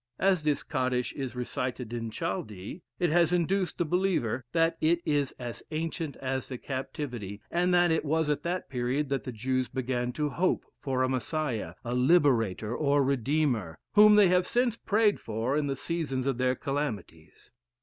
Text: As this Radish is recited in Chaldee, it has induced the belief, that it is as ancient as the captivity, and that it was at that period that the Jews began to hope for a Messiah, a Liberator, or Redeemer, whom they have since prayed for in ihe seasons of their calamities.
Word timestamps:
As 0.17 0.41
this 0.41 0.65
Radish 0.73 1.13
is 1.13 1.35
recited 1.35 1.93
in 1.93 2.09
Chaldee, 2.09 2.81
it 2.97 3.11
has 3.11 3.31
induced 3.31 3.77
the 3.77 3.85
belief, 3.85 4.23
that 4.51 4.75
it 4.81 4.99
is 5.05 5.31
as 5.33 5.61
ancient 5.69 6.17
as 6.17 6.49
the 6.49 6.57
captivity, 6.57 7.39
and 7.51 7.71
that 7.75 7.91
it 7.91 8.03
was 8.03 8.27
at 8.27 8.41
that 8.41 8.67
period 8.67 9.09
that 9.09 9.25
the 9.25 9.31
Jews 9.31 9.67
began 9.67 10.11
to 10.13 10.29
hope 10.29 10.65
for 10.79 11.03
a 11.03 11.07
Messiah, 11.07 11.75
a 11.85 11.93
Liberator, 11.93 12.75
or 12.75 13.03
Redeemer, 13.03 13.77
whom 13.93 14.15
they 14.15 14.29
have 14.29 14.47
since 14.47 14.75
prayed 14.75 15.19
for 15.19 15.55
in 15.55 15.69
ihe 15.69 15.77
seasons 15.77 16.25
of 16.25 16.39
their 16.39 16.55
calamities. 16.55 17.51